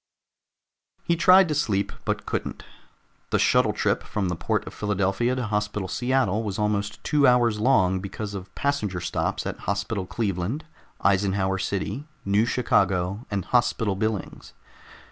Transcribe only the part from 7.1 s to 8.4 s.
hours long because